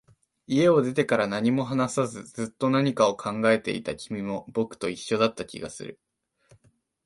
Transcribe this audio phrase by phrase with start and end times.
[0.47, 5.99] 家を出てから、何も話さず、ずっと何かを考えていた君も、僕と一緒だった気がする